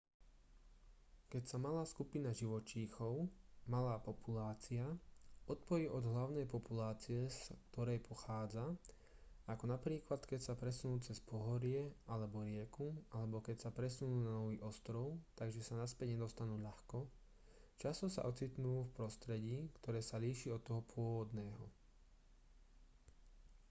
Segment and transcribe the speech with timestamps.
[1.31, 3.13] keď sa malá skupina živočíchov
[3.73, 4.81] malá populácia
[5.53, 8.65] odpojí od hlavnej populácie z ktorej pochádza
[9.53, 11.81] ako napríklad keď sa presunú cez pohorie
[12.13, 12.87] alebo rieku
[13.17, 15.05] alebo keď sa presunú na nový ostrov
[15.39, 16.97] takže sa naspäť nedostanú ľahko
[17.83, 21.63] často sa ocitnú v prostredí ktoré sa líši od toho pôvodného